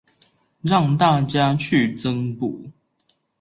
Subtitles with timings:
[0.63, 2.71] 讓大家去增補